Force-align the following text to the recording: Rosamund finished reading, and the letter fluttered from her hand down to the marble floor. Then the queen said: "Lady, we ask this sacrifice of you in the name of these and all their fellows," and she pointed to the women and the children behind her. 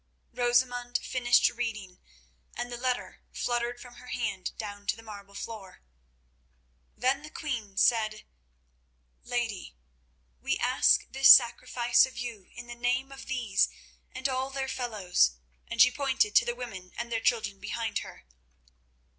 Rosamund 0.33 0.97
finished 0.97 1.47
reading, 1.51 1.99
and 2.55 2.71
the 2.71 2.75
letter 2.77 3.21
fluttered 3.31 3.79
from 3.79 3.97
her 3.97 4.07
hand 4.07 4.51
down 4.57 4.87
to 4.87 4.95
the 4.95 5.03
marble 5.03 5.35
floor. 5.35 5.83
Then 6.97 7.21
the 7.21 7.29
queen 7.29 7.77
said: 7.77 8.23
"Lady, 9.23 9.75
we 10.39 10.57
ask 10.57 11.05
this 11.11 11.29
sacrifice 11.29 12.07
of 12.07 12.17
you 12.17 12.49
in 12.55 12.65
the 12.65 12.73
name 12.73 13.11
of 13.11 13.27
these 13.27 13.69
and 14.11 14.27
all 14.27 14.49
their 14.49 14.67
fellows," 14.67 15.33
and 15.67 15.79
she 15.79 15.91
pointed 15.91 16.33
to 16.35 16.45
the 16.45 16.55
women 16.55 16.93
and 16.97 17.11
the 17.11 17.21
children 17.21 17.59
behind 17.59 17.99
her. 17.99 18.25